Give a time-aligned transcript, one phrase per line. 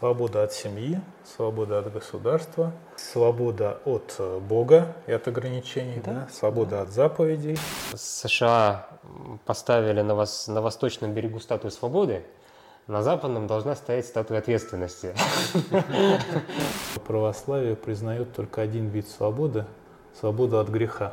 [0.00, 6.12] свобода от семьи, свобода от государства, свобода от э, Бога и от ограничений, да?
[6.12, 6.28] Да?
[6.32, 6.82] свобода да.
[6.82, 7.58] от заповедей.
[7.94, 8.88] США
[9.44, 12.24] поставили на, вас, на восточном берегу статую свободы,
[12.86, 15.14] на западном должна стоять статуя ответственности.
[17.06, 19.66] Православие признает только один вид свободы–
[20.18, 21.12] свободу от греха.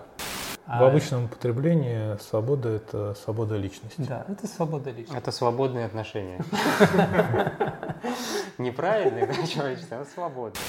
[0.66, 4.02] А в обычном употреблении свобода– это свобода личности.
[4.08, 5.18] Да, это свобода личности.
[5.18, 6.44] Это свободные отношения.
[8.58, 10.60] Неправильные, да, человечество, это свобода.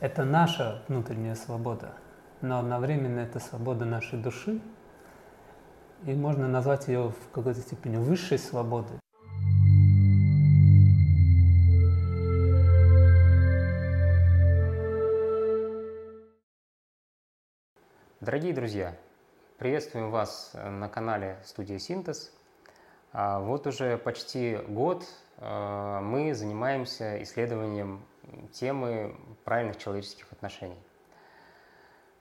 [0.00, 1.94] Это наша внутренняя свобода,
[2.42, 4.60] но одновременно это свобода нашей души,
[6.04, 8.98] и можно назвать ее в какой-то степени высшей свободой.
[18.20, 18.94] Дорогие друзья,
[19.58, 22.30] Приветствуем вас э, на канале Студия Синтез.
[23.14, 25.02] А, вот уже почти год
[25.38, 28.04] мы занимаемся исследованием
[28.52, 30.78] темы правильных человеческих отношений.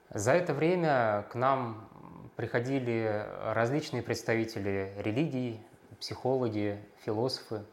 [0.09, 1.89] За это время к нам
[2.35, 5.65] приходили различные представители религий,
[5.99, 7.65] психологи, философы,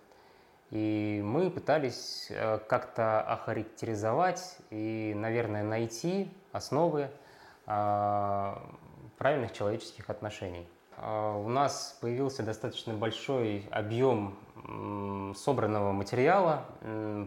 [0.71, 7.11] и мы пытались э, как-то охарактеризовать и, наверное, найти основы
[7.67, 8.61] а,
[9.19, 10.67] правильных человеческих отношений.
[10.97, 14.37] А, у нас появился достаточно большой объем
[15.37, 16.65] собранного материала,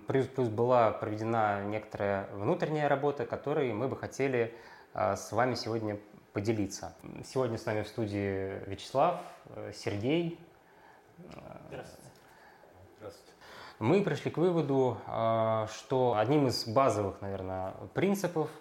[0.07, 4.53] плюс, плюс была проведена некоторая внутренняя работа, которой мы бы хотели
[4.93, 5.99] а, с вами сегодня
[6.31, 6.95] поделиться.
[7.25, 10.39] Сегодня с нами в студии Вячеслав, э, Сергей.
[11.67, 12.09] Здравствуйте.
[12.97, 13.31] Здравствуйте.
[13.79, 18.49] Мы пришли к выводу, а, что одним из базовых, наверное, принципов–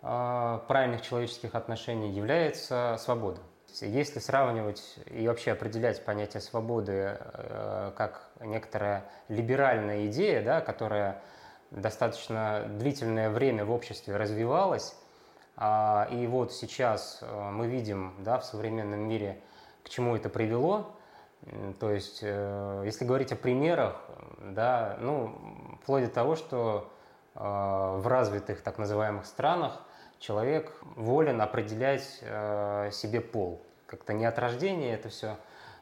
[0.00, 3.40] правильных человеческих отношений является свобода.
[3.80, 11.20] Если сравнивать и вообще определять понятие свободы э, как некоторая либеральная идея, да, которая
[11.70, 14.96] достаточно длительное время в обществе развивалась,
[15.56, 19.38] а, и вот сейчас э, мы видим да, в современном мире,
[19.84, 20.90] к чему это привело,
[21.78, 24.00] то есть, э, если говорить о примерах,
[24.40, 26.90] да, ну, вплоть до того, что
[27.34, 29.80] в развитых так называемых странах
[30.18, 33.62] человек волен определять э, себе пол.
[33.86, 35.36] Как-то не от рождения это все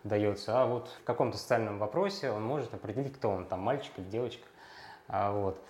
[0.04, 4.04] дается, а вот в каком-то социальном вопросе он может определить, кто он, там мальчик или
[4.04, 4.46] девочка.
[5.08, 5.60] А, вот.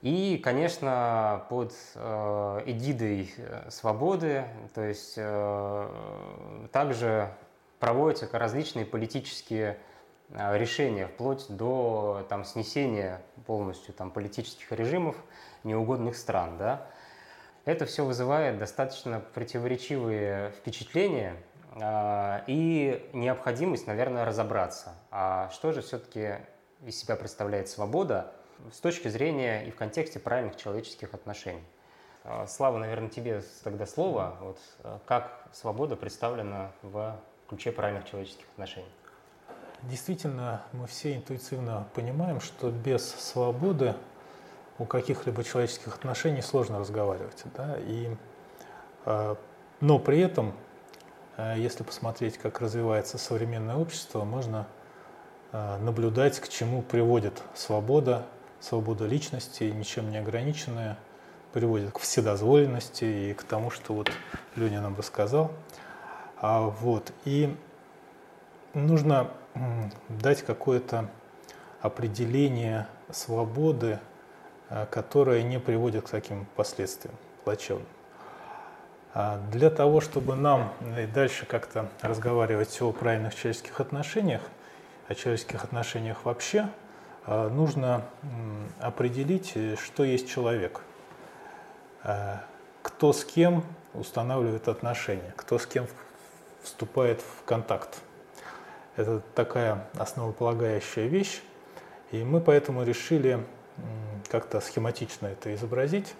[0.00, 7.32] И, конечно, под э, эгидой э, свободы, то есть э, также
[7.80, 9.76] проводятся различные политические
[10.30, 15.16] э, решения, вплоть до там, снесения полностью там, политических режимов
[15.64, 16.58] неугодных стран.
[16.58, 16.86] Да?
[17.68, 21.36] Это все вызывает достаточно противоречивые впечатления
[21.74, 26.36] а, и необходимость, наверное, разобраться, а что же все-таки
[26.86, 28.32] из себя представляет свобода
[28.72, 31.62] с точки зрения и в контексте правильных человеческих отношений.
[32.24, 34.38] А, Слава, наверное, тебе тогда слово.
[34.40, 38.88] Вот, а, как свобода представлена в ключе правильных человеческих отношений?
[39.82, 43.94] Действительно, мы все интуитивно понимаем, что без свободы
[44.78, 47.42] у каких-либо человеческих отношений сложно разговаривать.
[47.56, 47.76] Да?
[47.80, 48.16] И,
[49.06, 49.34] э,
[49.80, 50.54] но при этом,
[51.36, 54.66] э, если посмотреть, как развивается современное общество, можно
[55.52, 58.26] э, наблюдать, к чему приводит свобода,
[58.60, 60.98] свобода личности, ничем не ограниченная,
[61.52, 64.10] приводит к вседозволенности и к тому, что вот
[64.54, 65.50] Леня нам рассказал.
[66.36, 67.56] А, вот, и
[68.74, 69.30] нужно
[70.08, 71.08] дать какое-то
[71.80, 73.98] определение свободы
[74.90, 77.14] которые не приводят к таким последствиям
[77.44, 77.86] плачевным.
[79.14, 80.72] А для того, чтобы нам
[81.14, 84.42] дальше как-то разговаривать о правильных человеческих отношениях,
[85.08, 86.68] о человеческих отношениях вообще,
[87.26, 88.04] э, нужно
[88.80, 90.82] определить, что есть человек,
[92.04, 92.36] э,
[92.82, 93.64] кто с кем
[93.94, 95.86] устанавливает отношения, кто с кем
[96.62, 97.98] вступает в контакт.
[98.96, 101.40] Это такая основополагающая вещь,
[102.10, 103.44] и мы поэтому решили
[104.30, 106.14] как-то схематично это изобразить.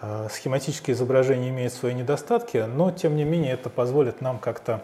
[0.00, 4.82] А, схематические изображения имеют свои недостатки, но тем не менее это позволит нам как-то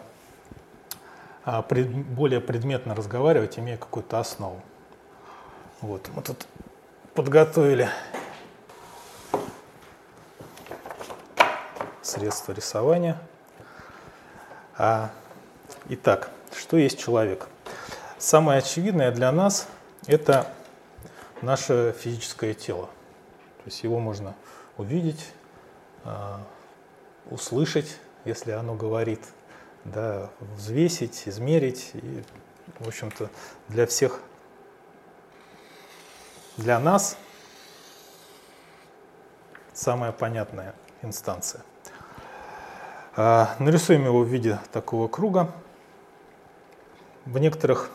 [1.45, 4.61] а, более предметно разговаривать, имея какую-то основу.
[5.81, 6.47] Вот, мы тут
[7.13, 7.89] подготовили
[12.01, 13.17] средства рисования.
[14.77, 15.11] А,
[15.89, 17.47] итак, что есть человек?
[18.17, 19.67] Самое очевидное для нас–
[20.07, 20.47] это
[21.41, 22.87] наше физическое тело.
[23.57, 24.35] То есть его можно
[24.77, 25.31] увидеть,
[26.03, 26.41] а,
[27.29, 29.21] услышать, если оно говорит,
[29.85, 31.91] да, взвесить, измерить.
[31.93, 32.23] И,
[32.79, 33.29] в общем-то,
[33.67, 34.19] для всех
[36.57, 37.17] для нас
[39.73, 41.63] самая понятная инстанция.
[43.15, 45.51] А, нарисуем его в виде такого круга.
[47.25, 47.91] В некоторых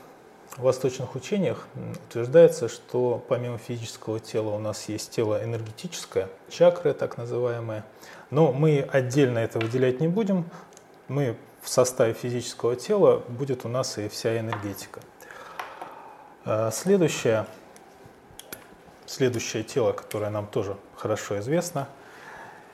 [0.63, 1.67] восточных учениях
[2.09, 7.85] утверждается, что помимо физического тела у нас есть тело энергетическое, чакры так называемые.
[8.31, 10.45] Но мы отдельно это выделять не будем.
[11.09, 15.01] Мы в составе физического тела будет у нас и вся энергетика.
[16.45, 17.47] А, следующее,
[19.05, 21.89] следующее тело, которое нам тоже хорошо известно,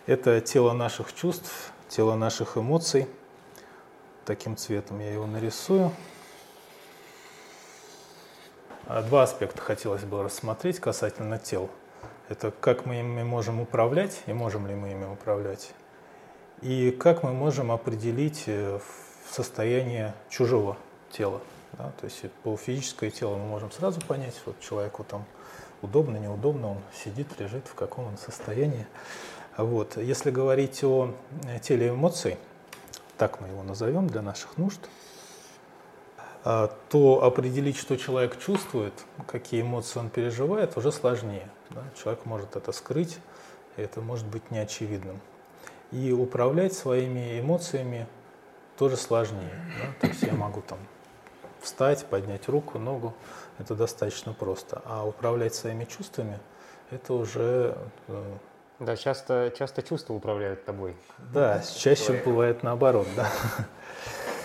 [0.06, 3.08] это тело наших чувств, тело наших эмоций.
[4.24, 5.90] Таким цветом я его нарисую.
[8.86, 11.70] А два аспекта хотелось бы рассмотреть касательно тел.
[12.28, 15.72] Это как мы ими можем управлять и можем ли мы ими управлять.
[16.62, 18.80] И как мы можем определить э,
[19.30, 20.76] состояние чужого
[21.10, 21.40] тела.
[21.72, 21.92] Да?
[22.00, 25.24] То есть по физическое тело мы можем сразу понять, вот человеку там
[25.80, 28.86] удобно, неудобно, он сидит, лежит, в каком он состоянии.
[29.56, 29.96] Вот.
[29.96, 31.14] Если говорить о
[31.44, 32.36] э, теле эмоций,
[33.16, 34.80] так мы его назовем для наших нужд,
[36.42, 38.92] то определить, что человек чувствует,
[39.26, 41.48] какие эмоции он переживает, уже сложнее.
[41.70, 41.82] Да?
[42.00, 43.18] Человек может это скрыть,
[43.76, 45.20] и это может быть неочевидным.
[45.92, 48.06] И управлять своими эмоциями
[48.76, 49.54] тоже сложнее.
[49.78, 50.00] Да?
[50.00, 50.78] То есть я могу там
[51.60, 53.14] встать, поднять руку, ногу,
[53.58, 54.82] это достаточно просто.
[54.84, 56.40] А управлять своими чувствами,
[56.90, 57.76] это уже
[58.08, 58.36] э,
[58.80, 60.96] да, часто, часто чувства управляют тобой.
[61.32, 63.30] Да, чаще бывает наоборот, да.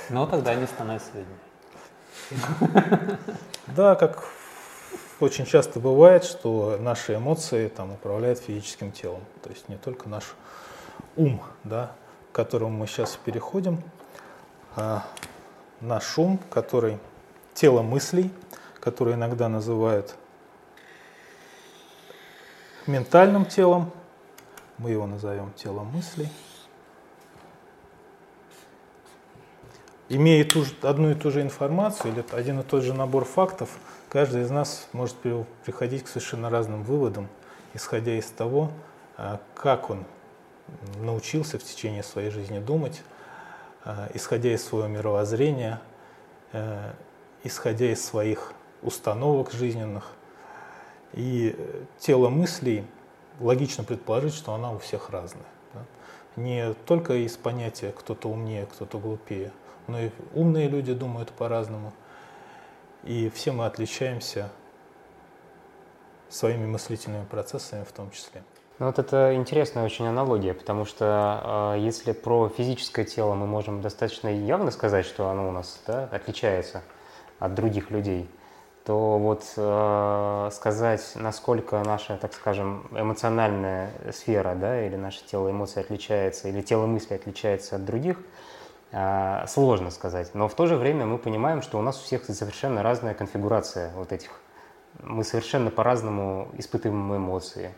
[0.10, 1.47] Но тогда они становятся виднее.
[3.76, 4.24] Да, как
[5.20, 9.22] очень часто бывает, что наши эмоции там управляют физическим телом.
[9.44, 10.36] То есть не только наш
[11.16, 11.92] ум, да,
[12.32, 13.84] к которому мы сейчас переходим,
[14.76, 15.06] а
[15.82, 16.98] наш ум, который
[17.54, 18.32] тело мыслей,
[18.80, 20.16] которое иногда называют
[22.86, 23.92] ментальным телом,
[24.78, 26.30] мы его назовем телом мыслей.
[30.10, 33.70] Имея ту же, одну и ту же информацию или один и тот же набор фактов,
[34.10, 35.16] каждый из нас может
[35.66, 37.28] приходить к совершенно разным выводам,
[37.74, 38.72] исходя из того,
[39.18, 40.06] а, как он
[41.02, 43.02] научился в течение своей жизни думать,
[43.84, 45.82] а, исходя из своего мировоззрения,
[46.54, 46.94] э,
[47.44, 50.12] исходя из своих установок жизненных.
[51.14, 51.56] И
[52.00, 52.86] тело мыслей–
[53.40, 55.46] логично предположить, что она у всех разная.
[56.36, 59.52] Не только из понятия кто-то умнее, кто-то глупее,
[59.88, 61.94] но и умные люди думают по-разному.
[63.04, 64.50] И все мы отличаемся
[66.30, 68.44] своими мыслительными процессами в том числе.
[68.80, 73.82] Ну вот это интересная очень аналогия, потому что э, если про физическое тело мы можем
[73.82, 76.84] достаточно явно сказать, что оно у нас да, отличается
[77.40, 78.30] от других людей,
[78.86, 85.82] то вот э, сказать, насколько наша, так скажем, эмоциональная сфера, да, или наше тело эмоций
[85.82, 88.20] отличается, или тело мысли отличается от других,
[89.48, 90.34] сложно сказать.
[90.34, 93.92] Но в то же время мы понимаем, что у нас у всех совершенно разная конфигурация
[93.96, 94.32] вот этих.
[95.04, 97.74] Мы совершенно по-разному испытываем эмоции,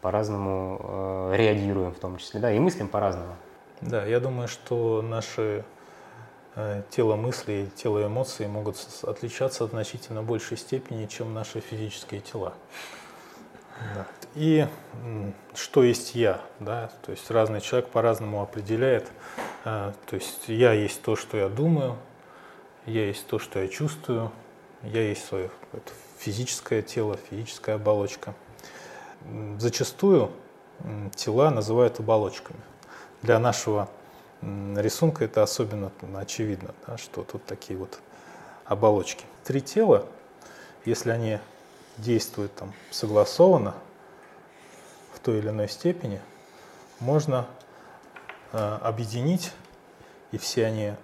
[0.00, 3.34] по-разному э, реагируем в том числе, да, и мыслим по-разному.
[3.80, 5.64] Да, я думаю, что наши
[6.58, 12.54] Э, тело мысли, тело эмоций могут отличаться в значительно большей степени, чем наши физические тела.
[14.34, 14.66] И
[15.54, 19.10] что есть я, да, то есть разный человек по-разному определяет,
[19.64, 21.96] э, то есть я есть то, что я думаю,
[22.84, 24.30] я есть то, что я чувствую,
[24.82, 25.50] я есть свое
[26.18, 28.34] физическое тело, физическая оболочка.
[29.58, 30.30] Зачастую
[31.14, 32.60] тела называют оболочками.
[33.22, 33.88] Для нашего
[34.42, 37.98] рисунка это особенно очевидно, да, что тут такие вот
[38.64, 39.24] оболочки.
[39.44, 40.06] Три тела,
[40.84, 41.38] если они
[41.96, 43.74] действуют там согласованно
[45.12, 46.20] в той или иной степени,
[47.00, 47.46] можно
[48.52, 49.52] э, объединить,
[50.32, 50.94] и все они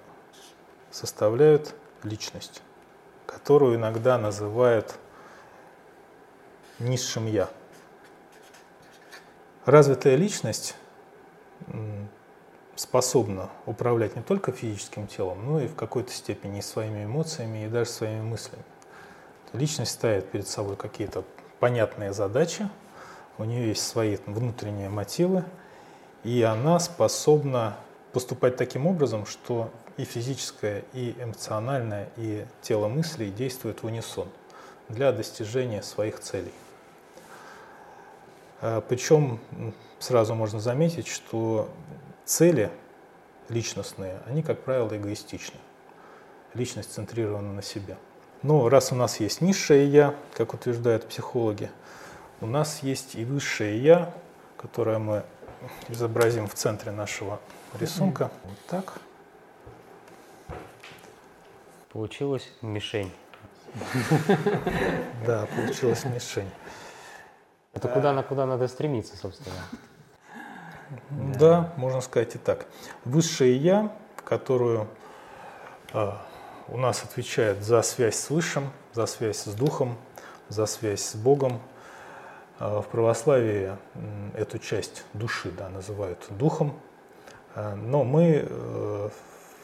[0.90, 2.62] составляют личность,
[3.26, 4.98] которую иногда называют
[6.78, 7.48] низшим я.
[9.64, 10.74] Развитая личность
[12.74, 17.90] способна управлять не только физическим телом, но и в какой-то степени своими эмоциями, и даже
[17.90, 18.64] своими мыслями.
[19.52, 21.24] Личность ставит перед собой какие-то
[21.60, 22.68] понятные задачи,
[23.38, 25.44] у нее есть свои внутренние мотивы,
[26.24, 27.76] и она способна
[28.12, 34.28] поступать таким образом, что и физическое, и эмоциональное, и тело мыслей действуют в унисон
[34.88, 36.52] для достижения своих целей.
[38.60, 39.40] А, Причем
[39.98, 41.68] сразу можно заметить, что
[42.24, 42.70] цели
[43.48, 45.58] личностные, они, как правило, эгоистичны.
[46.54, 47.96] Личность центрирована на себе.
[48.42, 51.70] Но раз у нас есть низшее «я», как утверждают психологи,
[52.40, 54.12] у нас есть и высшее «я»,
[54.56, 55.22] которое мы
[55.88, 57.40] изобразим в центре нашего
[57.78, 58.30] рисунка.
[58.44, 59.00] Вот так.
[61.92, 63.12] Получилась мишень.
[65.26, 66.50] Да, получилась мишень.
[67.72, 69.56] Это куда, на куда надо стремиться, собственно.
[71.10, 72.66] Да, можно сказать и так.
[73.04, 74.88] Высшее «я», которую
[75.92, 76.12] э,
[76.68, 79.96] у нас отвечает за связь с Высшим, за связь с Духом,
[80.48, 81.60] за связь с Богом.
[82.58, 83.76] Э, в православии
[84.34, 86.78] эту часть души да, называют Духом,
[87.54, 89.08] э, но мы э,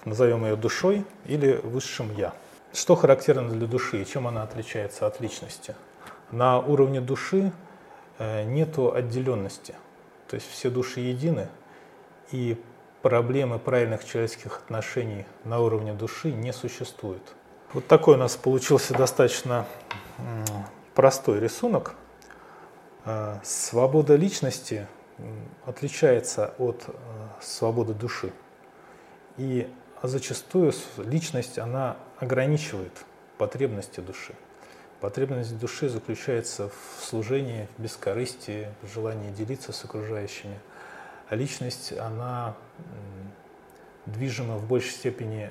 [0.04, 2.34] назовем ее душой или Высшим «я».
[2.72, 5.74] Что характерно для души и чем она отличается от личности?
[6.30, 7.52] На уровне души
[8.18, 9.74] э, нету отделенности–
[10.28, 11.48] то есть все души едины,
[12.30, 12.62] и
[13.08, 17.22] проблемы правильных человеческих отношений на уровне души не существует.
[17.72, 19.64] Вот такой у нас получился достаточно
[20.94, 21.94] простой рисунок.
[23.06, 24.86] А, свобода личности
[25.64, 26.92] отличается от э,
[27.40, 28.30] свободы души.
[29.38, 29.66] И
[30.02, 32.92] зачастую личность, она ограничивает
[33.38, 34.34] потребности души.
[35.00, 40.58] Потребность души заключается в служении, в бескорыстии, в желании делиться с окружающими.
[41.28, 42.54] А личность, она
[44.06, 45.50] движима в большей степени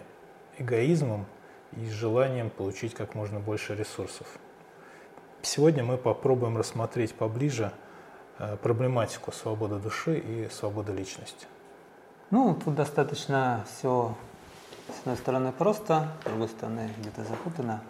[0.57, 1.25] эгоизмом
[1.73, 4.27] и желанием получить как можно больше ресурсов.
[5.43, 7.71] Сегодня мы попробуем рассмотреть поближе
[8.39, 11.45] э, проблематику свободы души и свободы личности.
[12.31, 14.15] Ну, тут достаточно все,
[14.89, 17.81] с одной стороны, просто, с другой стороны, где-то запутано.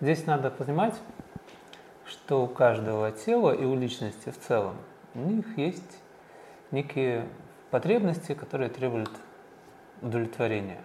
[0.00, 0.94] Здесь надо понимать,
[2.04, 4.76] что у каждого тела и у личности в целом
[5.14, 5.98] у них есть
[6.70, 7.26] некие
[7.70, 9.10] потребности, которые требуют
[10.02, 10.80] удовлетворения.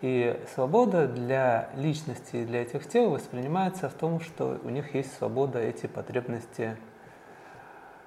[0.00, 5.12] И свобода для личности и для этих тел воспринимается в том, что у них есть
[5.16, 6.76] свобода эти потребности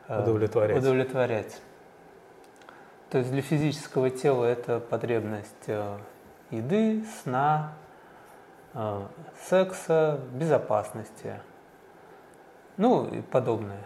[0.08, 0.78] э, удовлетворять.
[0.78, 1.62] удовлетворять.
[3.10, 5.98] То есть для физического тела это потребность э,
[6.50, 7.74] еды, сна,
[8.74, 9.06] Э,
[9.50, 11.42] секса, безопасности,
[12.78, 13.86] ну и подобное.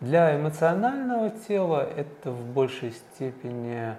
[0.00, 3.94] Для эмоционального тела это в большей степени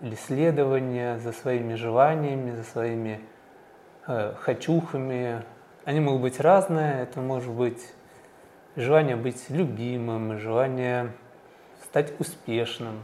[0.00, 3.20] исследование за своими желаниями, за своими
[4.06, 5.42] э, хочухами.
[5.84, 7.02] Они могут быть разные.
[7.02, 7.92] Это может быть
[8.76, 11.12] желание быть любимым, желание
[11.84, 13.02] стать успешным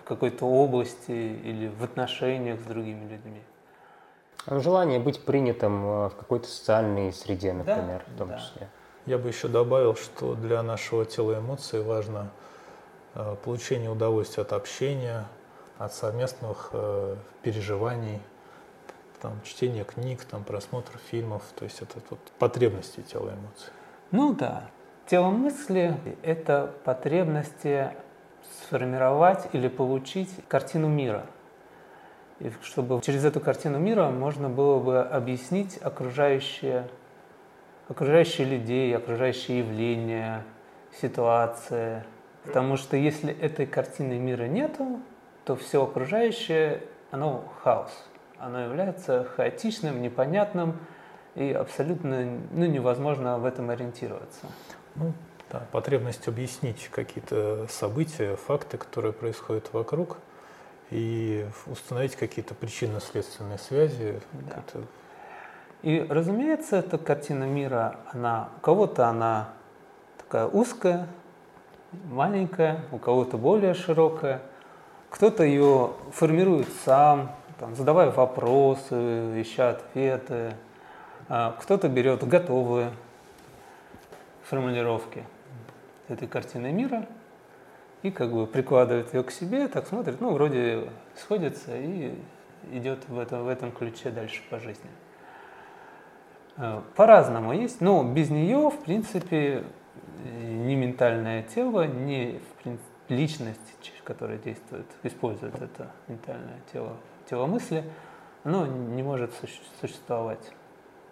[0.00, 3.42] в какой-то области или в отношениях с другими людьми.
[4.46, 8.38] Желание быть принятым э, в какой-то социальной среде, например, да, в том да.
[8.38, 8.68] числе.
[9.06, 12.30] Я бы еще добавил, что для нашего тела эмоций важно
[13.14, 15.26] э, получение удовольствия от общения,
[15.78, 18.20] от совместных э, переживаний,
[19.20, 21.42] там, чтение книг, там, просмотр фильмов.
[21.56, 23.72] То есть это тут потребности тела эмоций.
[24.10, 24.70] Ну да.
[25.06, 27.90] Тело мысли– это потребности
[28.62, 31.26] сформировать или получить картину мира–
[32.42, 36.88] и чтобы через эту картину мира можно было бы объяснить окружающие,
[37.88, 40.44] окружающие людей, окружающие явления,
[41.00, 42.04] ситуации.
[42.44, 45.00] Потому что если этой картины мира нету,
[45.44, 47.90] то все окружающее, оно хаос.
[48.38, 50.78] Оно является хаотичным, непонятным,
[51.34, 54.46] и абсолютно ну, невозможно в этом ориентироваться.
[54.96, 55.12] Ну,
[55.50, 60.18] да, потребность объяснить какие-то события, факты, которые происходят вокруг–
[60.92, 64.20] и установить какие-то причинно-следственные связи.
[64.32, 64.62] Да.
[65.82, 69.48] И, разумеется, эта картина мира, она, у кого-то она
[70.18, 71.06] такая узкая,
[72.10, 74.40] маленькая, у кого-то более широкая.
[75.10, 80.54] Кто-то ее формирует сам, там, задавая вопросы, ища ответы.
[81.28, 82.90] А кто-то берет готовые
[84.44, 85.24] формулировки
[86.08, 87.06] этой картины мира–
[88.02, 92.14] и как бы прикладывает ее к себе, так смотрит, ну, вроде сходится и
[92.72, 94.90] идет в этом, в этом ключе дальше по жизни.
[96.56, 99.64] Э, по-разному есть, но без нее, в принципе,
[100.24, 102.40] ни ментальное тело, ни
[103.08, 103.60] личность,
[104.04, 106.96] которая действует, использует это ментальное тело,
[107.28, 107.84] тело мысли,
[108.44, 109.32] оно не может
[109.80, 110.44] существовать.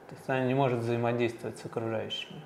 [0.09, 2.41] То есть оно не может взаимодействовать с окружающими.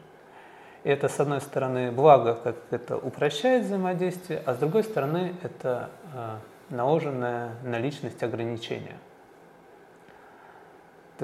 [0.84, 5.90] И это, с одной стороны, благо, как это упрощает взаимодействие, а с другой стороны, это
[6.12, 6.36] э,
[6.68, 8.96] наложенное на личность ограничение.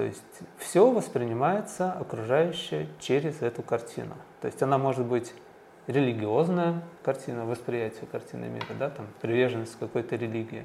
[0.00, 4.14] То есть все воспринимается окружающее через эту картину.
[4.40, 5.34] То есть она может быть
[5.86, 10.64] религиозная картина, восприятие картины мира, да, там, приверженность какой-то религии.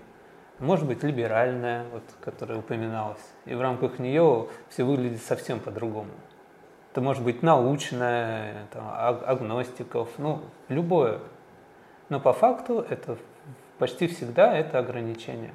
[0.60, 6.12] может быть либеральная, вот, которая упоминалась, и в рамках нее все выглядит совсем по-другому.
[6.94, 11.20] Это может быть научная, там, агностиков, ну, любое.
[12.08, 13.18] Но по факту это
[13.80, 15.51] почти всегда это ограничение.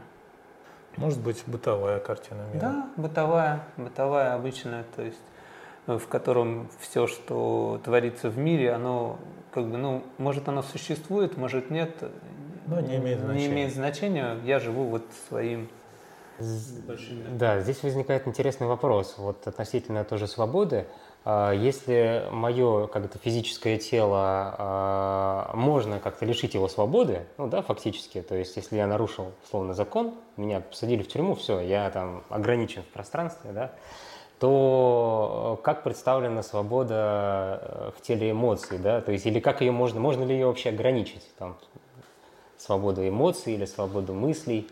[1.00, 2.60] Может быть, бытовая картина мира.
[2.60, 5.18] Да, бытовая, бытовая обычная, то есть
[5.86, 9.18] э, в котором все, что творится в мире, оно
[9.52, 11.90] как бы, ну, может оно существует, может нет,
[12.66, 13.48] но не имеет значения.
[13.48, 15.68] Не имеет значения, я живу вот своим
[17.32, 20.86] да, здесь возникает интересный вопрос вот относительно тоже свободы.
[21.24, 28.22] А, если мое как-то физическое тело а, можно как-то лишить его свободы, ну да, фактически,
[28.22, 32.82] то есть если я нарушил словно закон, меня посадили в тюрьму, все, я там ограничен
[32.82, 33.72] в пространстве, да,
[34.38, 39.72] то э, как представлена свобода э, в теле эмоций, да, то есть или как ее
[39.72, 41.58] можно, можно ли ее вообще ограничить, там,
[42.56, 44.66] свободу эмоций или свободу мыслей?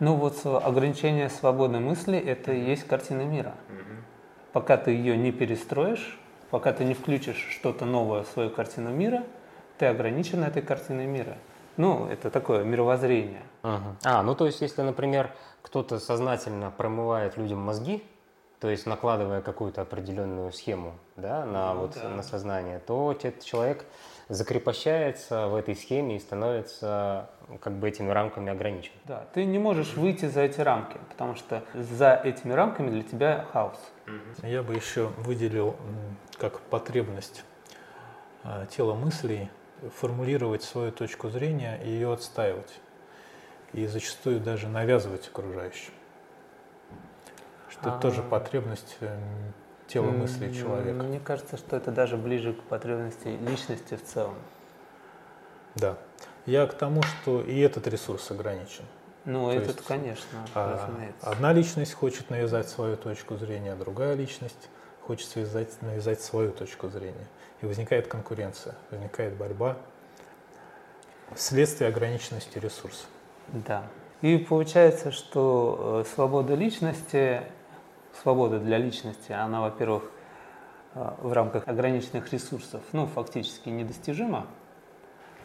[0.00, 3.54] Ну вот ограничение свободы мысли– это и есть картина мира.
[3.68, 4.07] Угу.
[4.52, 6.18] Пока ты ее не перестроишь,
[6.50, 9.24] пока ты не включишь что-то новое в свою картину мира,
[9.78, 11.36] ты ограничен этой картиной мира.
[11.76, 13.42] Ну, это такое мировоззрение.
[13.62, 13.96] Ага.
[14.04, 15.30] А, ну то есть, если, например,
[15.62, 18.02] кто-то сознательно промывает людям мозги,
[18.60, 22.08] то есть накладывая какую-то определенную схему да, на, ну, вот, да.
[22.08, 23.84] на сознание, то этот человек
[24.28, 28.92] закрепощается в этой схеме и становится как бы этими рамками ограничен.
[29.04, 33.46] Да, ты не можешь выйти за эти рамки, потому что за этими рамками для тебя
[33.52, 33.78] хаос.
[34.42, 35.76] Я бы еще выделил
[36.38, 37.44] как потребность
[38.44, 39.50] а, тела мыслей
[39.96, 42.80] формулировать свою точку зрения и ее отстаивать.
[43.72, 45.92] И зачастую даже навязывать окружающим.
[47.68, 48.28] Что это тоже а.
[48.28, 49.52] потребность эм,
[49.86, 51.02] тела мысли человека.
[51.02, 54.36] Мне кажется, что это даже ближе к потребности личности в целом.
[55.74, 55.98] Да.
[56.46, 58.84] Я к тому, что и этот ресурс ограничен.
[59.28, 60.88] Ну, То этот, есть, конечно, а,
[61.20, 64.70] Одна личность хочет навязать свою точку зрения, другая личность
[65.02, 67.26] хочет связать, навязать свою точку зрения.
[67.60, 69.76] И возникает конкуренция, возникает борьба
[71.34, 73.04] вследствие ограниченности ресурса.
[73.48, 73.84] Да.
[74.22, 77.42] И получается, что э, свобода личности
[78.22, 80.04] свобода для личности, она, во-первых,
[80.94, 84.46] э, в рамках ограниченных ресурсов, ну, фактически недостижима.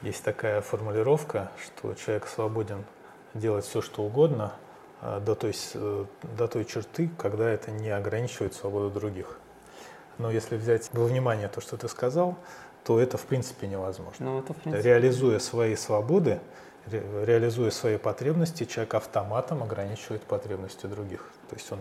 [0.03, 2.85] Есть такая формулировка, что человек свободен
[3.33, 4.53] делать все, что угодно,
[5.01, 6.05] э, до той, э,
[6.37, 9.39] до той черты, когда это не ограничивает свободу других.
[10.17, 12.37] Но если взять во внимание то, что ты сказал,
[12.83, 14.25] то это в принципе невозможно.
[14.25, 14.87] Ну, это в принципе...
[14.87, 16.39] Реализуя свои свободы,
[16.87, 21.29] ре, реализуя свои потребности, человек автоматом ограничивает потребности других.
[21.49, 21.79] То есть он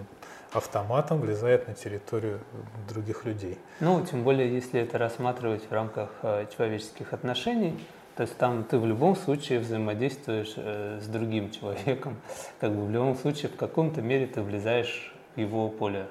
[0.52, 2.40] автоматом влезает на территорию
[2.88, 3.58] других людей.
[3.80, 7.78] Ну, тем более, если это рассматривать в рамках э, человеческих отношений,
[8.16, 12.16] то есть там ты в любом случае взаимодействуешь э, с другим человеком,
[12.60, 16.06] как бы в любом случае в каком-то мере ты влезаешь в его поле.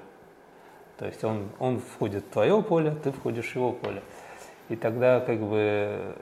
[0.98, 4.02] То есть он, он входит в твое поле, ты входишь в его поле.
[4.70, 6.16] И тогда как бы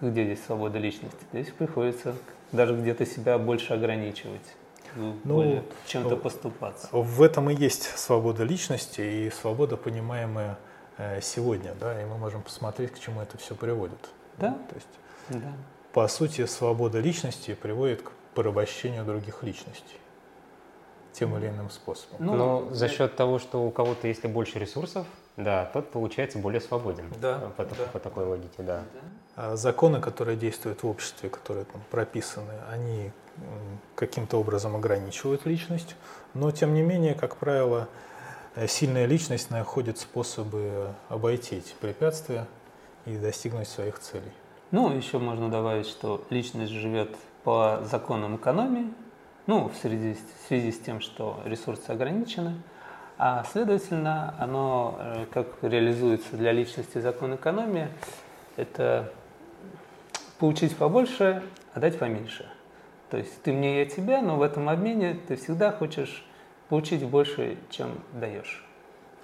[0.00, 1.18] где здесь свобода личности?
[1.32, 2.14] Здесь приходится
[2.52, 4.56] даже где-то себя больше ограничивать
[5.24, 6.88] ну, чем-то поступаться.
[6.92, 10.58] В этом и есть свобода личности и свобода, понимаемая
[10.96, 13.98] э, сегодня, да, и мы можем посмотреть, к чему это все приводит.
[14.38, 14.52] Да.
[14.68, 14.88] То есть,
[15.28, 15.52] да.
[15.92, 19.96] по сути, свобода личности приводит к порабощению других личностей
[21.12, 22.16] тем или иным способом.
[22.18, 26.60] Ну, Но за счет того, что у кого-то если больше ресурсов, да, тот получается более
[26.60, 27.10] свободен.
[27.20, 27.52] Да.
[27.56, 27.74] По, да.
[27.92, 28.82] по такой логике, да.
[29.34, 33.12] А законы, которые действуют в обществе, которые там прописаны, они
[33.94, 35.96] каким-то образом ограничивают личность,
[36.32, 37.88] но тем не менее, как правило,
[38.54, 42.46] э, сильная личность находит способы обойти эти препятствия
[43.06, 44.32] и достигнуть своих целей.
[44.72, 48.92] Ну, еще можно добавить, что личность живет по законам экономии,
[49.46, 52.56] ну, в связи, в связи с тем, что ресурсы ограничены,
[53.16, 57.88] а следовательно, оно, э, как реализуется для личности закон экономии,
[58.56, 59.12] это
[60.38, 61.42] получить побольше,
[61.72, 62.46] а дать поменьше.
[63.08, 66.26] То есть ты мне, я тебя, но в этом обмене ты всегда хочешь
[66.68, 68.65] получить больше, чем даешь.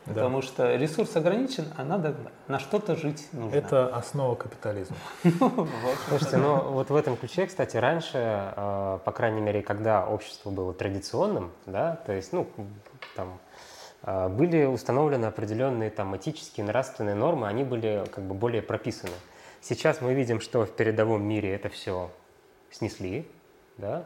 [0.07, 0.15] Да.
[0.15, 2.17] Потому что ресурс ограничен, а надо
[2.49, 3.57] на что-то жить нужно.
[3.57, 4.97] Это основа капитализма.
[6.09, 8.19] Слушайте, ну вот в этом ключе, кстати, раньше,
[8.57, 12.49] э, по крайней мере, когда общество было традиционным, да, то есть, ну,
[13.15, 13.39] там,
[14.03, 19.15] э, были установлены определенные там этические, нравственные нормы, они были как бы более прописаны.
[19.61, 22.11] Сейчас мы видим, что в передовом мире это все
[22.73, 23.31] снесли,
[23.79, 24.05] да,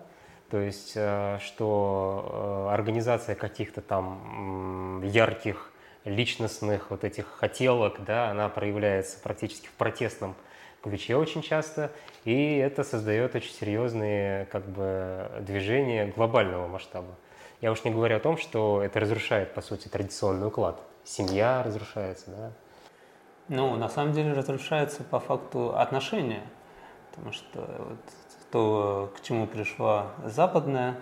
[0.50, 5.72] то есть, э, что организация каких-то там ярких
[6.07, 10.35] личностных вот этих хотелок, да, она проявляется практически в протестном
[10.83, 11.90] ключе очень часто,
[12.25, 17.14] и это создает очень серьезные как бы, движения глобального масштаба.
[17.61, 20.81] Я уж не говорю о том, что это разрушает, по сути, традиционный уклад.
[21.05, 22.53] Семья разрушается, да?
[23.49, 26.42] Ну, на самом деле разрушается по факту отношения,
[27.11, 27.99] потому что вот
[28.51, 30.97] то, к чему пришло западное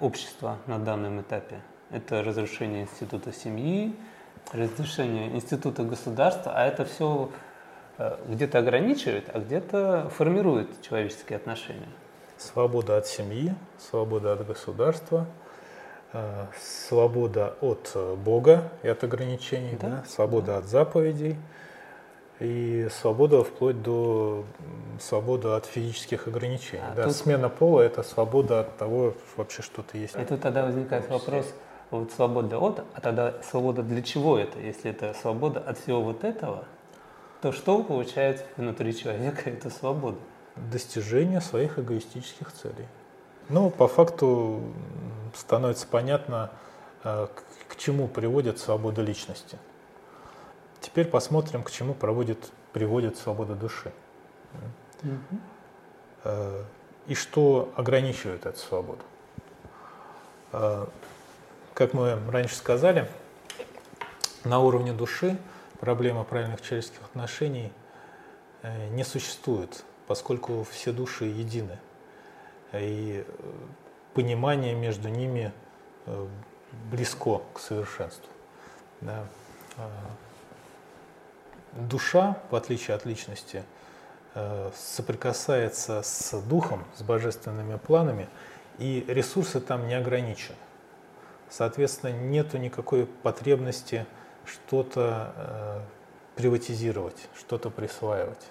[0.00, 3.94] общество на данном этапе, это разрушение института семьи,
[4.52, 7.30] разрушение института государства, а это все
[7.98, 11.88] э, где-то ограничивает, а где-то формирует человеческие отношения.
[12.36, 15.26] Свобода от семьи, свобода от государства,
[16.12, 19.88] э, свобода от Бога и от ограничений, да?
[19.88, 20.04] Да?
[20.08, 20.58] свобода да.
[20.58, 21.36] от заповедей
[22.40, 24.44] и свобода вплоть до
[24.98, 26.82] свободы от физических ограничений.
[26.90, 27.16] А да, тут...
[27.16, 30.16] Смена пола– это свобода от того, вообще что-то есть.
[30.16, 31.52] И тут тогда возникает вопрос,
[31.90, 34.58] вот свобода от, а тогда свобода для чего это?
[34.58, 36.64] Если это свобода от всего вот этого,
[37.42, 40.18] то что получается внутри человека эта свобода?
[40.56, 42.86] Достижение своих эгоистических целей.
[43.48, 44.62] Ну, по факту
[45.34, 46.50] становится понятно,
[47.02, 47.26] э,
[47.68, 49.58] к чему приводит свобода личности.
[50.80, 53.92] Теперь посмотрим, к чему проводит, приводит свобода души.
[55.02, 56.64] Mm-hmm.
[57.06, 59.02] И что ограничивает эту свободу.
[61.80, 63.08] Э, как мы раньше сказали,
[64.44, 65.36] на уровне души
[65.80, 67.72] проблема правильных человеческих отношений
[68.62, 71.78] э, не существует, поскольку все души едины.
[72.72, 73.24] И
[74.14, 75.52] понимание между ними
[76.90, 78.28] близко к совершенству.
[79.00, 79.24] Да
[81.72, 83.64] душа, в отличие от личности,
[84.34, 88.28] э, соприкасается с духом, с божественными планами,
[88.78, 90.56] и ресурсы там не ограничены.
[91.50, 94.06] Соответственно, нету никакой потребности
[94.44, 95.80] что-то э,
[96.36, 98.46] приватизировать, что-то присваивать.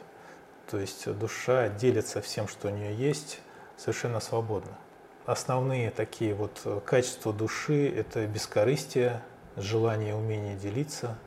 [0.70, 3.42] То есть душа делится всем, что у нее есть,
[3.78, 4.78] совершенно свободно.
[5.26, 9.22] Основные такие вот качества души– это бескорыстие,
[9.56, 11.18] желание и умение делиться,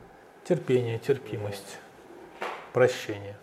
[0.43, 1.77] терпение, терпимость,
[2.71, 3.37] прощение.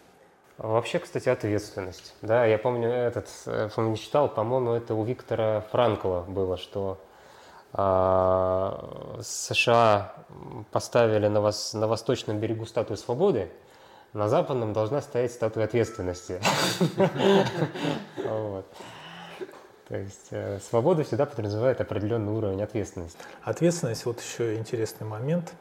[0.58, 2.14] Вообще, кстати, ответственность.
[2.20, 3.28] Да, я помню этот,
[3.74, 7.09] помню, читал, по-моему, это у Виктора Франкла было, что э,
[7.72, 9.22] США
[10.72, 13.50] поставили на, вос, на восточном берегу статую свободы,
[14.12, 16.40] на западном должна стоять статуя ответственности.
[19.88, 23.18] То есть э, свобода всегда подразумевает определенный уровень ответственности.
[23.42, 25.52] Ответственность, вот еще интересный момент,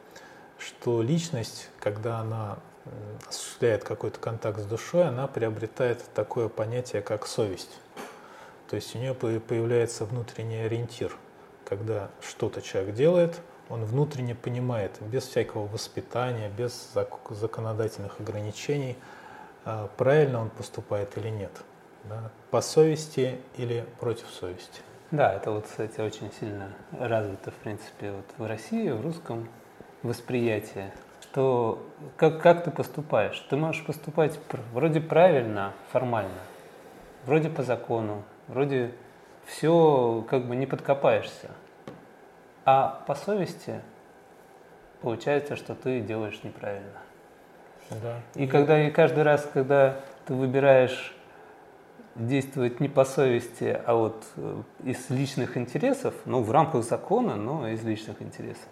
[0.58, 2.58] что личность, когда она
[3.28, 7.78] осуществляет какой-то контакт с душой, она приобретает такое понятие, как совесть.
[8.68, 11.16] То есть у нее появляется внутренний ориентир.
[11.70, 16.92] Когда что-то человек делает, он внутренне понимает, без всякого воспитания, без
[17.30, 18.98] законодательных ограничений,
[19.64, 21.52] а, правильно он поступает или нет.
[22.04, 22.30] Да?
[22.50, 24.82] По совести или против совести.
[25.10, 29.48] Да, это вот, кстати, очень сильно развито, в принципе, вот в России, в русском
[30.02, 30.92] восприятии
[31.32, 33.38] что как, как ты поступаешь?
[33.50, 34.38] Ты можешь поступать
[34.72, 36.40] вроде правильно, формально,
[37.24, 38.92] вроде по закону, вроде
[39.46, 41.50] все как бы не подкопаешься.
[42.64, 43.80] А по совести
[45.00, 47.00] получается, что ты делаешь неправильно.
[47.90, 48.20] Да.
[48.34, 51.14] И когда и каждый раз, когда ты выбираешь
[52.14, 57.68] действовать не по совести, а вот э, из личных интересов, ну, в рамках закона, но
[57.68, 58.62] из личных интересов,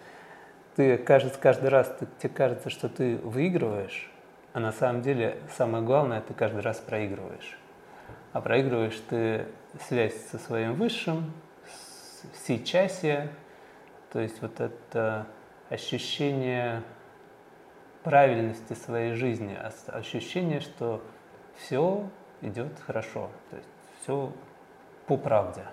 [0.75, 4.11] ты кажется, каждый раз ты, тебе кажется, что ты выигрываешь,
[4.53, 7.57] а на самом деле самое главное, ты каждый раз проигрываешь.
[8.33, 9.45] А проигрываешь ты
[9.87, 11.33] связь со своим высшим,
[12.45, 13.29] сейчасие,
[14.11, 15.27] то есть вот это
[15.69, 16.83] ощущение
[18.03, 21.01] правильности своей жизни, ощущение, что
[21.57, 22.03] все
[22.41, 23.69] идет хорошо, то есть
[24.01, 24.31] все
[25.05, 25.63] по правде.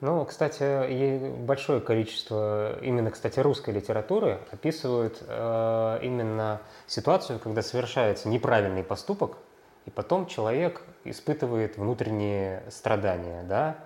[0.00, 8.82] Ну, кстати, большое количество именно, кстати, русской литературы описывают э, именно ситуацию, когда совершается неправильный
[8.82, 9.36] поступок,
[9.84, 13.76] и потом человек испытывает внутренние страдания, да.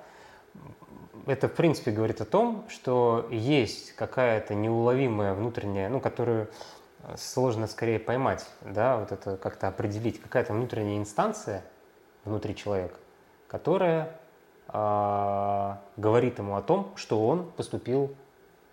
[1.27, 6.49] Это, в принципе, говорит о том, что есть какая-то неуловимая внутренняя, ну, которую
[7.17, 11.63] сложно скорее поймать, да, вот это как-то определить, какая-то внутренняя инстанция
[12.25, 12.97] внутри человека,
[13.47, 14.19] которая
[14.69, 18.15] а, говорит ему о том, что он поступил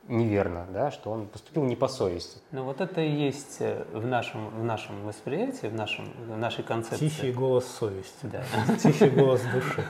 [0.08, 2.40] неверно, да, что он поступил не по совести.
[2.52, 6.64] Ну вот это и есть э, в нашем, в нашем восприятии, в, нашем, в нашей
[6.64, 7.08] концепции.
[7.08, 8.24] Тихий голос совести.
[8.24, 8.44] Да.
[8.78, 9.86] Тихий голос души.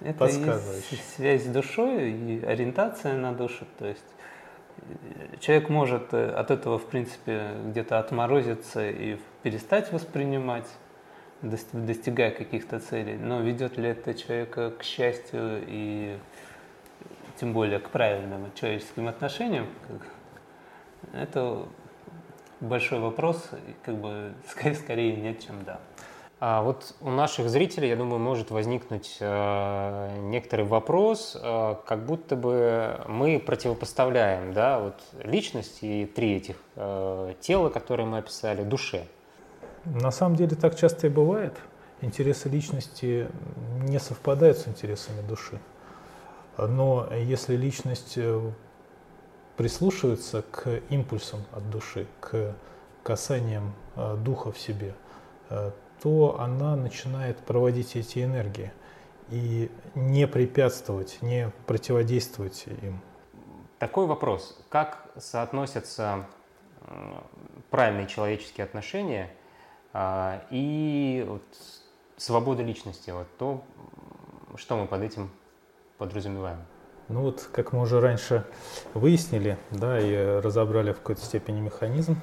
[0.00, 3.66] Это есть связь с душой и ориентация на душу.
[3.78, 4.04] То есть
[5.40, 10.66] человек может э, от этого, в принципе, где-то отморозиться и перестать воспринимать,
[11.42, 13.16] достигая каких-то целей.
[13.16, 16.18] Но ведет ли это человека к счастью и
[17.40, 19.66] тем более к правильным человеческим отношениям,
[21.12, 21.66] это
[22.60, 23.50] большой вопрос,
[23.82, 25.80] как бы скорее, скорее нет, чем да.
[26.38, 32.36] А вот у наших зрителей, я думаю, может возникнуть э, некоторый вопрос, э, как будто
[32.36, 39.06] бы мы противопоставляем да, вот личность и три этих э, тела, которые мы описали, душе.
[39.86, 41.54] На самом деле так часто и бывает.
[42.02, 43.28] Интересы личности
[43.80, 45.58] не совпадают с интересами души.
[46.58, 48.50] Но если личность э,
[49.56, 52.54] прислушивается к импульсам от души, к
[53.02, 54.94] касаниям э, духа в себе,
[55.48, 55.70] э,
[56.02, 58.72] то она начинает проводить эти энергии
[59.30, 63.00] и не препятствовать, не противодействовать им.
[63.78, 64.58] Такой вопрос.
[64.68, 66.26] Как соотносятся
[67.70, 69.30] правильные человеческие отношения
[69.92, 71.42] а, и вот
[72.16, 73.10] свобода личности?
[73.10, 73.64] Вот то,
[74.56, 75.30] что мы под этим
[75.98, 76.58] подразумеваем?
[77.08, 78.44] Ну вот, как мы уже раньше
[78.94, 82.16] выяснили, да, и разобрали в какой-то степени механизм,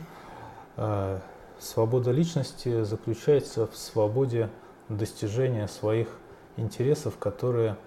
[0.75, 1.21] а,
[1.63, 4.49] Свобода личности заключается в свободе
[4.89, 6.10] достижения своих
[6.58, 7.78] интересов, которые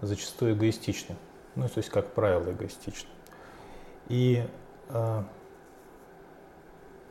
[0.00, 1.14] зачастую эгоистичны.
[1.54, 3.10] Ну, то есть, как правило, эгоистичны.
[4.08, 4.48] И
[4.88, 5.22] э,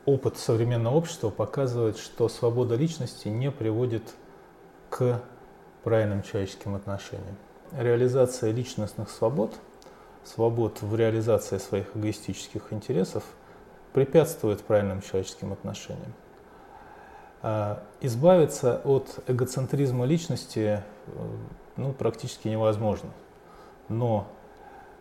[0.05, 4.01] опыт современного общества показывает, что свобода личности не приводит
[4.89, 5.21] к
[5.83, 7.37] правильным человеческим отношениям.
[7.73, 9.53] Реализация личностных свобод,
[10.23, 13.23] свобод в реализации своих эгоистических интересов–
[13.97, 16.13] препятствует правильным человеческим отношениям.
[17.41, 21.11] А, избавиться от эгоцентризма личности э,
[21.77, 23.09] ну, практически невозможно.
[23.89, 24.27] Но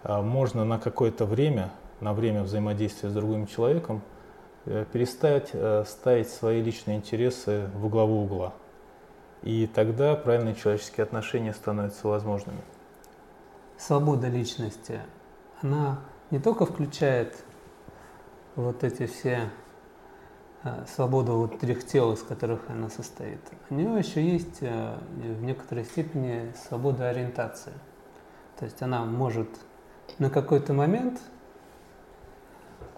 [0.02, 4.00] а, можно на какое-то время, на время взаимодействия с другим человеком,
[4.64, 8.54] э, перестать э, ставить свои личные интересы в главу угла.
[9.42, 12.62] И тогда правильные человеческие отношения становятся возможными.
[13.76, 15.00] Свобода личности,
[15.60, 15.98] она
[16.30, 17.36] не только включает
[18.56, 19.50] вот эти все
[20.64, 23.40] э, свобода вот трех тел, из которых она состоит,
[23.70, 27.72] у нее еще есть э, в некоторой степени свобода ориентации.
[28.58, 29.48] То есть она может
[30.18, 31.20] на какой-то момент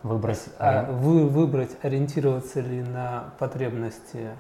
[0.05, 4.31] выбрать, а, вы, выбрать, ориентироваться ли на потребности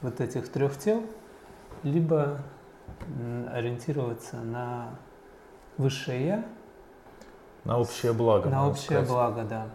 [0.00, 1.04] вот этих трех тел,
[1.82, 2.38] либо
[3.52, 4.90] ориентироваться на
[5.76, 6.44] высшее я.
[7.64, 8.48] На общее благо.
[8.48, 9.08] На общее сказать.
[9.08, 9.66] благо, да.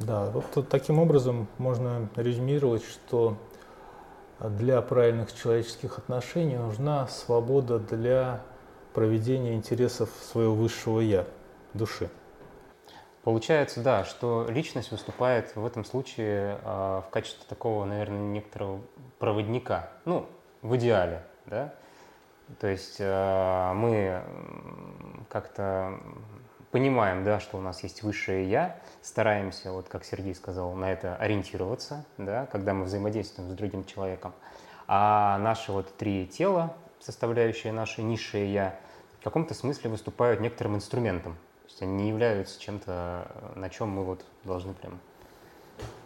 [0.00, 3.36] Да, вот таким образом можно резюмировать, что
[4.40, 8.40] для правильных человеческих отношений нужна свобода для
[8.94, 11.24] проведения интересов своего высшего «я»,
[11.74, 12.08] души.
[13.24, 18.80] Получается, да, что личность выступает в этом случае э, в качестве такого, наверное, некоторого
[19.18, 19.90] проводника.
[20.04, 20.26] Ну,
[20.62, 21.74] в идеале, да.
[22.60, 24.22] То есть э, мы
[25.28, 25.98] как-то
[26.70, 31.16] понимаем, да, что у нас есть высшее «я», стараемся, вот как Сергей сказал, на это
[31.16, 34.32] ориентироваться, да, когда мы взаимодействуем с другим человеком.
[34.86, 38.78] А наши вот три тела, составляющие наше низшее «я»,
[39.20, 41.34] в каком-то смысле выступают некоторым инструментом.
[41.34, 45.00] То есть они не являются чем-то, на чем мы вот должны прям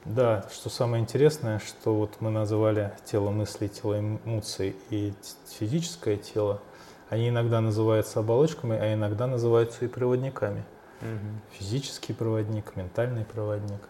[0.04, 5.14] да, что самое интересное, что вот мы называли тело мысли, тело эмоций и
[5.58, 6.60] физическое тело–
[7.12, 10.64] они иногда называются оболочками, а иногда называются и проводниками.
[11.02, 11.58] Угу.
[11.58, 13.80] Физический проводник, ментальный проводник.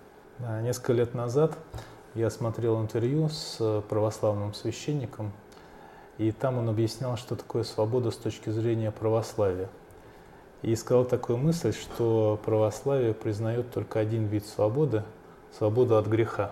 [0.40, 1.56] Да, несколько лет назад
[2.14, 5.30] я смотрел интервью с православным священником,
[6.18, 9.68] и там он объяснял, что такое свобода с точки зрения православия.
[10.62, 15.04] И сказал такую мысль, что православие признает только один вид свободы–
[15.56, 16.50] свободу от греха.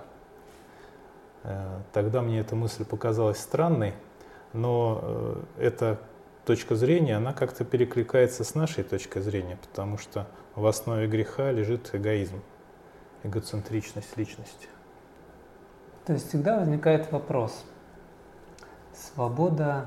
[1.42, 3.94] Э, тогда мне эта мысль показалась странной,
[4.52, 5.98] но э, это
[6.44, 11.90] точка зрения, она как-то перекликается с нашей точкой зрения, потому что в основе греха лежит
[11.94, 12.42] эгоизм,
[13.22, 14.68] эгоцентричность личности.
[16.06, 17.64] То есть всегда возникает вопрос,
[18.94, 19.86] свобода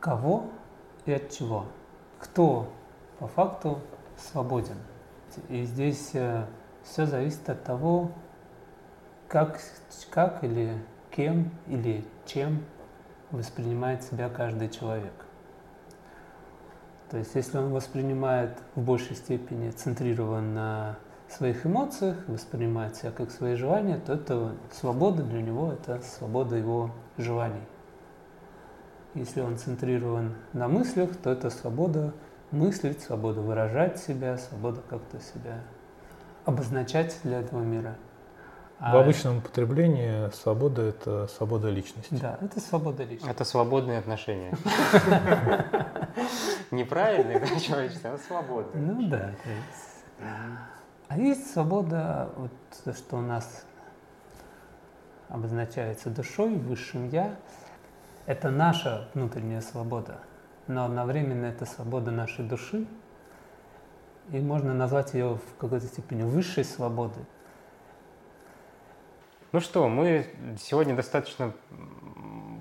[0.00, 0.50] кого
[1.06, 1.66] и от чего?
[2.18, 2.72] Кто
[3.18, 3.80] по факту
[4.16, 4.76] свободен?
[5.48, 6.46] И здесь э,
[6.84, 8.10] все зависит от того,
[9.28, 9.60] как,
[10.10, 10.76] как или
[11.10, 12.64] кем или чем
[13.30, 15.12] воспринимает себя каждый человек.
[17.10, 23.30] То есть если он воспринимает в большей степени центрирован на своих эмоциях, воспринимает себя как
[23.30, 27.62] свои желания, то это свобода для него, это свобода его желаний.
[29.14, 32.12] Если он центрирован на мыслях, то это свобода
[32.50, 35.62] мыслить, свободу выражать себя, свободу как-то себя
[36.44, 37.96] обозначать для этого мира.
[38.78, 42.14] В а обычном употреблении свобода– это свобода личности.
[42.14, 43.28] Да, это свобода личности.
[43.28, 44.52] Это свободные отношения.
[46.70, 48.84] Неправильные, да, человечество, а свободные.
[48.84, 49.32] Ну да.
[51.08, 52.52] А есть свобода, вот
[52.84, 53.64] то, что у нас
[55.28, 57.34] обозначается душой, высшим «я»,
[58.26, 60.20] это наша внутренняя свобода,
[60.68, 62.86] но одновременно это свобода нашей души,
[64.30, 67.24] и можно назвать ее в какой-то степени высшей свободой.
[69.50, 70.26] Ну что, мы
[70.60, 71.54] сегодня достаточно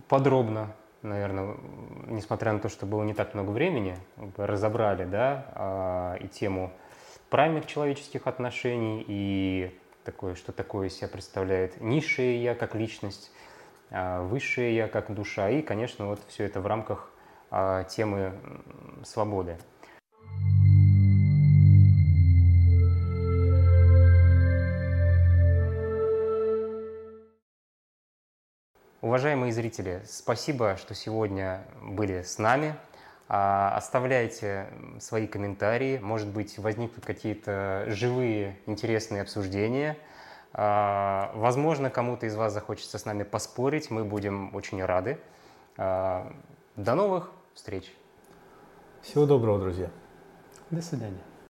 [0.08, 1.58] подробно, наверное,
[2.06, 3.98] несмотря на то, что было не так много времени,
[4.38, 6.72] разобрали, да, а, и тему
[7.30, 13.32] правильных человеческих отношений, и такое, что такое себя представляет низшее я как личность,
[13.92, 17.12] а, высшее я как душа, и, конечно, вот все это в рамках
[17.52, 18.32] а, темы
[19.04, 19.58] свободы.
[29.08, 32.76] Уважаемые зрители, спасибо, что сегодня были с нами.
[33.30, 34.68] А, оставляйте
[35.00, 39.98] свои комментарии, может быть, возникнут какие-то живые интересные обсуждения.
[40.52, 45.18] А, возможно, кому-то из вас захочется с нами поспорить, мы будем очень рады.
[45.78, 46.30] А,
[46.76, 47.90] до новых встреч!
[49.04, 49.90] Всего доброго, друзья!
[50.70, 51.27] До свидания!